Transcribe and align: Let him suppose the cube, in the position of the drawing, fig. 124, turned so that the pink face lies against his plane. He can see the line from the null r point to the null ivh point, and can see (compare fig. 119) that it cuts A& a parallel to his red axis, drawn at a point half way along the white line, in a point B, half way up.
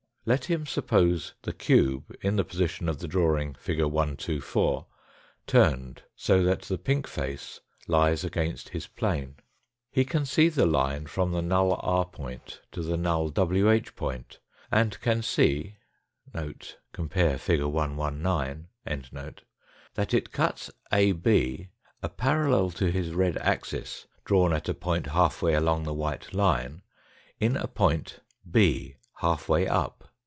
Let 0.23 0.45
him 0.45 0.67
suppose 0.67 1.33
the 1.41 1.51
cube, 1.51 2.15
in 2.21 2.35
the 2.35 2.43
position 2.43 2.87
of 2.87 2.99
the 2.99 3.07
drawing, 3.07 3.55
fig. 3.55 3.81
124, 3.81 4.85
turned 5.47 6.03
so 6.15 6.43
that 6.43 6.61
the 6.61 6.77
pink 6.77 7.07
face 7.07 7.59
lies 7.87 8.23
against 8.23 8.69
his 8.69 8.85
plane. 8.85 9.37
He 9.89 10.05
can 10.05 10.25
see 10.27 10.47
the 10.49 10.67
line 10.67 11.07
from 11.07 11.31
the 11.31 11.41
null 11.41 11.73
r 11.81 12.05
point 12.05 12.61
to 12.71 12.83
the 12.83 12.97
null 12.97 13.31
ivh 13.31 13.95
point, 13.95 14.37
and 14.71 15.01
can 15.01 15.23
see 15.23 15.77
(compare 16.93 17.39
fig. 17.39 17.63
119) 17.63 18.65
that 19.95 20.13
it 20.13 20.31
cuts 20.31 20.69
A& 20.93 21.15
a 22.03 22.09
parallel 22.15 22.69
to 22.69 22.91
his 22.91 23.13
red 23.15 23.37
axis, 23.37 24.05
drawn 24.23 24.53
at 24.53 24.69
a 24.69 24.75
point 24.75 25.07
half 25.07 25.41
way 25.41 25.55
along 25.55 25.81
the 25.81 25.95
white 25.95 26.31
line, 26.31 26.83
in 27.39 27.57
a 27.57 27.65
point 27.67 28.19
B, 28.47 28.97
half 29.21 29.49
way 29.49 29.67
up. 29.67 29.97